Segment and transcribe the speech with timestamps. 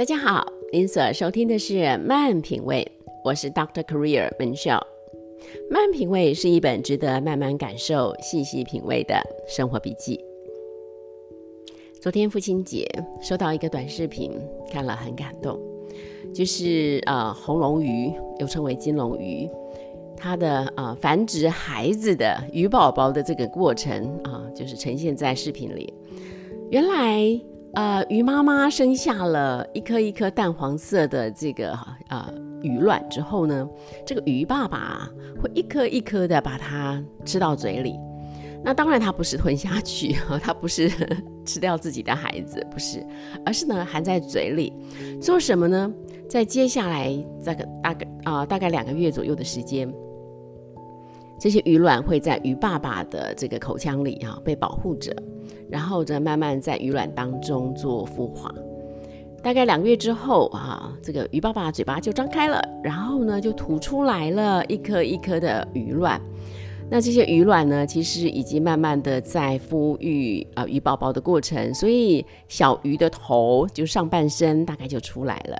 [0.00, 2.90] 大家好，您所收听的是慢品味，
[3.22, 4.70] 我是 Doctor Career 文秀。
[5.70, 10.18] 慢品味是一本值得慢慢感受、细细品味的生活笔记。
[12.00, 12.88] 昨天父亲节
[13.20, 14.32] 收到一个短视频，
[14.72, 15.60] 看了很感动，
[16.32, 19.46] 就是呃红龙鱼，又称为金龙鱼，
[20.16, 25.92] 它的呃繁殖孩子的鱼宝宝的这个过程啊，就是呈现在视频里。
[26.70, 27.38] 原来。
[27.74, 33.68] 呃，鱼妈妈生下了一颗一颗淡黄色的这个呃鱼卵之后呢，
[34.04, 35.08] 这个鱼爸爸
[35.40, 37.94] 会一颗一颗的把它吃到嘴里。
[38.62, 40.90] 那当然，它不是吞下去，它不是
[41.46, 43.06] 吃掉自己的孩子，不是，
[43.46, 44.72] 而是呢含在嘴里。
[45.20, 45.90] 做什么呢？
[46.28, 47.10] 在接下来
[47.42, 49.90] 这个大概啊大概两个月左右的时间，
[51.40, 55.16] 这些鱼卵会在鱼爸爸的这个口腔里哈被保护着。
[55.68, 58.52] 然后再慢慢在鱼卵当中做孵化，
[59.40, 66.20] 大概两个月之后啊，这个鱼爸爸嘴巴就张开了，然后呢就吐出来了一颗一颗的鱼卵。
[66.90, 75.56] 那这些鱼卵呢，其实已经慢慢的在孵育啊鱼宝宝的过程，所以小鱼的头就上半身大概就出来了。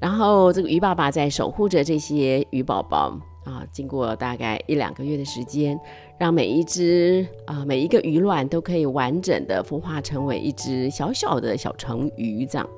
[0.00, 3.16] 然后这个鱼爸爸在守护着这些鱼宝宝
[3.48, 5.80] 啊，经过大概一两个月的时间。
[6.18, 12.68] 让每一只啊，每一个鱼卵都可以完整的孵化成为一只小小的小成鱼，这样。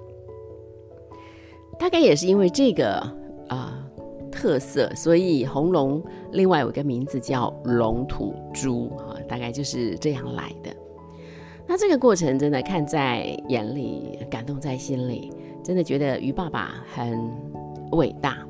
[1.79, 3.01] 大概也是因为这个
[3.49, 3.83] 啊
[4.31, 10.71] 特色，所以红龙另外有一个名字叫龙吐珠啊，大概就是这样来的。
[11.67, 15.33] 那这个过程真的看在眼里，感动在心里，
[15.65, 17.19] 真的觉得鱼爸爸很
[17.93, 18.47] 伟大，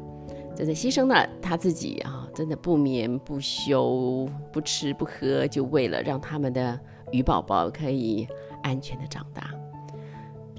[0.61, 2.29] 真的牺牲了他自己啊。
[2.35, 6.79] 真的不眠不休、不吃不喝，就为了让他们的
[7.11, 8.27] 鱼宝宝可以
[8.63, 9.51] 安全的长大。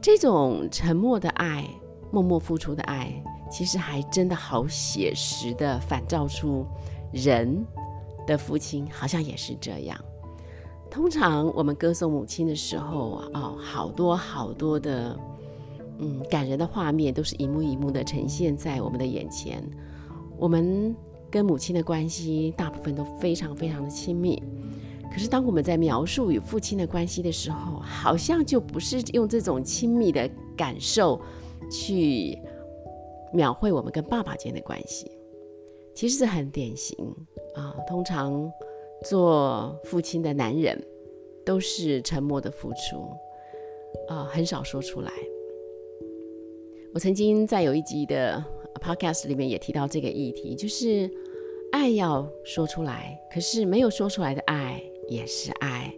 [0.01, 1.65] 这种沉默的爱、
[2.11, 3.11] 默默付出的爱，
[3.49, 6.65] 其实还真的好写实的反照出
[7.11, 7.65] 人
[8.27, 9.97] 的父亲好像也是这样。
[10.89, 15.17] 通常我们歌颂母亲的时候啊，哦，好多好多的
[15.99, 19.63] 嗯感人的画面都是一幕一幕的呈现在我们的眼前，
[20.41, 20.93] 我们。
[21.31, 24.43] 跟母亲的关系大部分都非常非常的亲密，
[25.09, 31.21] 可是当我们在描述与父亲的关系的时候，好像就不是用这种亲密的感受
[31.71, 32.37] 去
[33.31, 35.09] 描绘我们跟爸爸间的关系。
[35.95, 36.97] 其实是很典型
[37.55, 38.51] 啊，通常
[39.05, 40.77] 做父亲的男人
[41.45, 43.09] 都是沉默的付出，
[44.09, 45.13] 啊，很少说出来。
[46.93, 48.43] 我曾经在有一集的。
[48.81, 51.09] Podcast 里面也提到这个议题，就是
[51.71, 55.93] 爱要说出来，可是没有说出来的爱也是爱。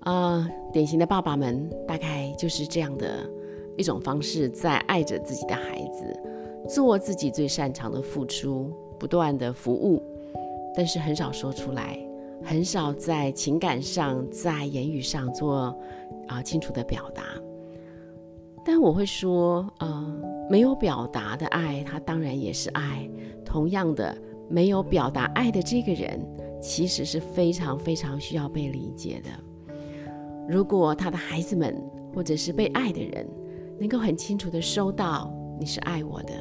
[0.00, 3.28] 啊，典型的爸爸们大概就是这样的
[3.76, 6.18] 一种方式，在爱着自己的孩子，
[6.68, 10.02] 做自己最擅长的付出，不断的服务，
[10.74, 11.98] 但是很少说出来，
[12.42, 15.78] 很少在情感上、在言语上做
[16.28, 17.22] 啊清楚的表达。
[18.72, 23.10] 但我会说，呃，没有表达的爱，它当然也是爱。
[23.44, 24.16] 同样的，
[24.48, 26.24] 没有表达爱的这个人，
[26.62, 29.74] 其实是非常非常需要被理解的。
[30.48, 31.76] 如果他的孩子们，
[32.14, 33.28] 或者是被爱的人，
[33.76, 36.32] 能够很清楚的收到你是爱我的，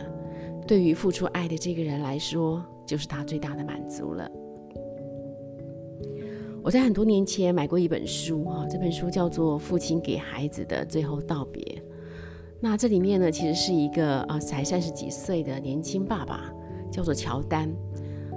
[0.67, 4.29] 对于付出爱的这个人来说，就是他最大的满足了。
[6.61, 11.63] 我在很多年前买过一本书，啊，这本书叫做《父亲给孩子的最后道别》。
[12.61, 16.51] 那这里面呢，其实是一个啊，才三十几岁的年轻爸爸，
[16.91, 17.73] 叫做乔丹。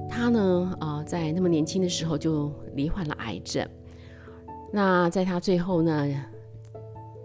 [0.09, 3.69] 他呢，呃，在那么年轻的时候就罹患了癌症。
[4.73, 6.09] 那在他最后呢，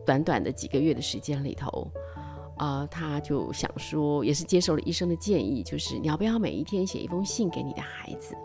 [0.06, 1.88] 短短的几个月的时间里头，
[2.58, 8.36] 呃，他就想说，也是接受了医生的建议，就是你要不要每一天写一封信给你的孩子，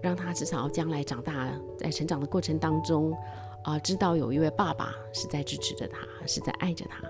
[0.00, 3.12] 让他至少将来长大，在成长的过程当中，
[3.64, 7.02] 啊，知道有一位爸爸是在支持着他，是在爱着他。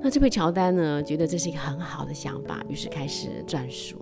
[0.00, 3.96] 那这位乔丹呢，觉得这是一个很好的想法，于是开始转书。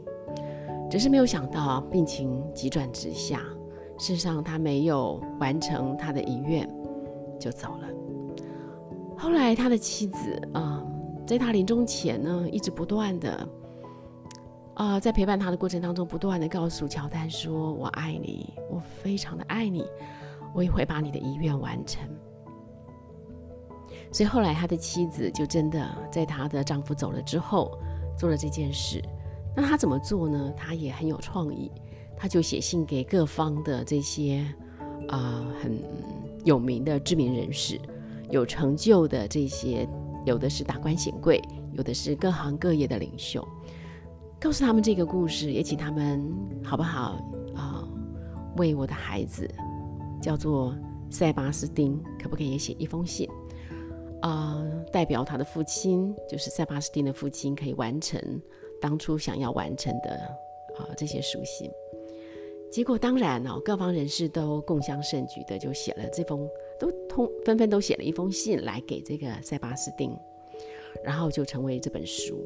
[0.91, 3.41] 只是没有想到病情急转直下，
[3.99, 6.69] 事实上他没有完成他的遗愿
[7.41, 7.89] 就走了。
[9.17, 10.85] 后来他的妻子啊，
[11.27, 13.49] 在他临终前呢，一直不断的
[14.75, 19.85] 啊，在陪伴他的过程当中，不断的告诉乔丹说：“我爱你，我非常的爱你，
[20.55, 22.07] 我也会把你的遗愿完成。”
[24.12, 27.79] 所以后来，他的妻子就真的在她的丈夫走了之后
[28.17, 29.03] 做了这件事。
[29.55, 30.53] 那她怎么做呢？
[30.56, 31.70] 她也很有创意，
[32.17, 34.47] 她就写信给各方的这些
[35.08, 35.82] 啊很
[36.44, 37.79] 有名的知名人士、
[38.31, 39.87] 有成就的这些
[40.25, 41.43] 有的是达官显贵，
[41.73, 43.47] 有的是各行各业的领袖，
[44.41, 46.25] 告诉他们这个故事，也请他们
[46.64, 47.19] 好不好
[47.55, 47.87] 啊？
[48.56, 49.47] 为我的孩子，
[50.23, 50.75] 叫做
[51.11, 53.29] 塞巴斯丁，可不可以也写一封信？
[54.26, 58.20] 啊，代表他的父亲，就是塞巴斯丁的父亲，可以完成
[58.81, 60.11] 当初想要完成的
[60.76, 61.70] 啊这些书信。
[62.73, 70.11] 结果当然哦，各方人士都共襄盛举的，就写了这封，都通纷纷都写了一封信来给这个塞巴斯丁，
[71.05, 72.37] 然后就成为这本书。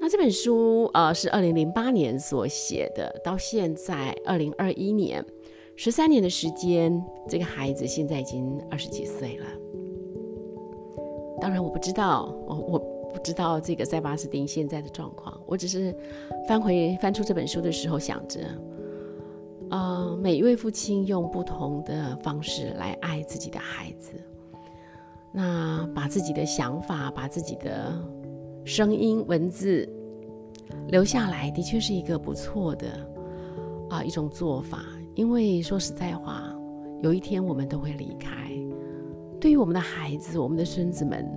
[0.00, 5.22] 那这本书呃是二零零八年所写的，到现在二零二一年，
[5.76, 9.46] 十三年的时间，这个孩子现在已经二十几岁了。
[11.42, 15.92] 当然我不知道，我我不知道这个塞巴斯丁现在的状况，我只是
[16.46, 18.40] 翻回翻出这本书的时候想着。
[19.70, 24.12] 呃，每一位父亲用不同的方式来爱自己的孩子，
[25.32, 27.92] 那把自己的想法、把自己的
[28.64, 29.88] 声音、文字
[30.86, 32.86] 留下来，的确是一个不错的
[33.90, 34.84] 啊一种做法。
[35.16, 36.54] 因为说实在话，
[37.02, 38.51] 有一天我们都会离开。
[39.42, 41.28] 对于我们的孩子、我们的孙子们，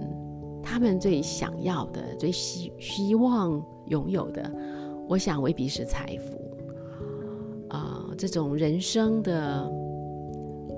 [0.61, 4.47] 他们最想要的、最希希望拥有的，
[5.09, 6.39] 我想未必是财富。
[7.69, 9.67] 啊这种人生的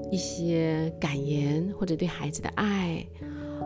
[0.09, 3.06] 一些感言，或者对孩子的爱，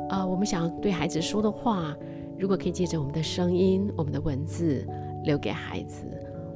[0.10, 1.96] 啊，我们想对孩子说的话，
[2.40, 4.84] 如果可以借着我们的声音、我们的文字
[5.24, 6.04] 留给孩子，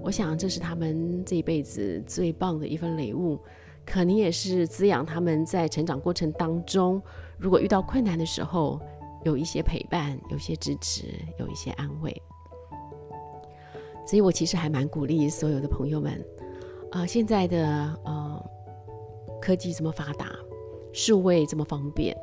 [0.04, 3.38] 我想这是他们这一辈子最棒的一份礼物，
[3.86, 7.02] 可能也是滋养他们在成长过程当中，
[7.38, 8.80] 如果遇到困难的时候，
[9.24, 11.04] 有一些陪伴，有些支持，
[11.38, 12.22] 有一些安慰。
[14.06, 16.24] 所以我其实还蛮鼓励所有的朋友们。
[16.92, 18.50] 啊，现在的呃
[19.42, 20.32] 科技这么发达，
[20.94, 22.16] 数位这么方便，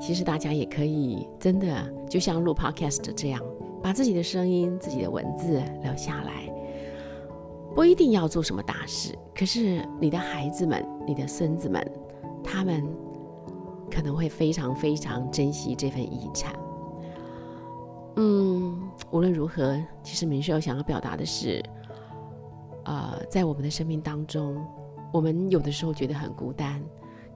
[0.00, 3.42] 其实大家也可以真的就像录 Podcast 这样，
[3.82, 6.52] 把自己的声音、自己的文字留下来。
[7.74, 11.84] 不一定要做什么大事，可是你的孩子们、你的孙子们，
[12.42, 12.84] 他们
[13.90, 16.52] 可能会非常非常珍惜这份遗产。
[18.16, 21.62] 嗯，无论如何，其实明秀想要表达的是。
[22.84, 24.64] 呃，在我们的生命当中，
[25.12, 26.82] 我们有的时候觉得很孤单，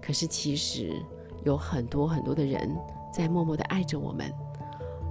[0.00, 0.96] 可是其实
[1.44, 2.75] 有很多很多的人
[3.12, 4.32] 在默默的爱着我们。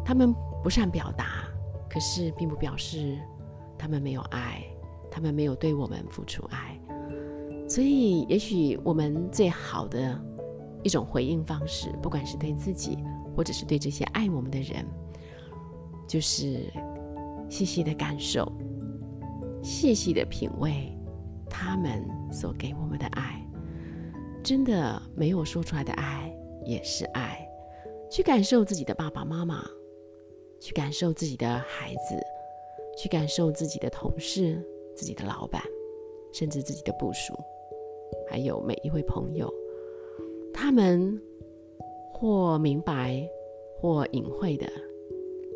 [0.03, 0.33] 他们
[0.63, 1.44] 不善表达，
[1.88, 3.19] 可是并不表示
[3.77, 4.63] 他们没有爱，
[5.11, 6.79] 他们没有对我们付出爱。
[7.67, 10.19] 所以，也许我们最好的
[10.81, 12.97] 一种回应方式，不管是对自己，
[13.35, 14.85] 或者是对这些爱我们的人，
[16.07, 16.71] 就是
[17.49, 18.51] 细细的感受。
[19.63, 20.91] 细细的品味
[21.47, 23.47] 他们所给我们的爱，
[24.43, 26.33] 真的没有说出来的爱
[26.65, 27.47] 也是爱。
[28.09, 29.63] 去感受自己的爸爸妈妈，
[30.59, 32.19] 去感受自己的孩子，
[32.97, 34.61] 去感受自己的同事、
[34.95, 35.61] 自己的老板，
[36.31, 37.33] 甚至自己的部属，
[38.29, 39.51] 还有每一位朋友，
[40.53, 41.21] 他们
[42.13, 43.27] 或明白
[43.79, 44.67] 或隐晦的，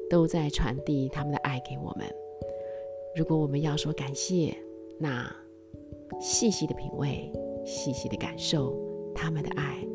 [0.10, 2.06] 都在传递他们的爱给我们。
[3.16, 4.56] 如果我们要说感谢，
[5.00, 5.30] 那
[6.20, 7.32] 细细的品味、
[7.66, 8.76] 细细的感受
[9.14, 9.86] 他们的爱，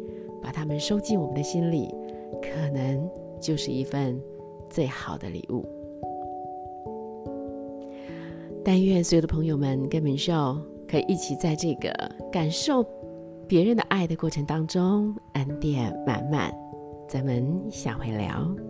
[0.42, 1.94] 把他们收进我们的心里，
[2.40, 3.10] 可能
[3.40, 4.20] 就是一份
[4.68, 5.79] 最好的礼物。
[8.64, 10.56] 但愿所有的朋友们跟明秀
[10.88, 11.90] 可以一起在这个
[12.30, 12.84] 感受
[13.48, 16.52] 别人的爱的过程当中，恩典满满。
[17.08, 18.69] 咱们下回聊。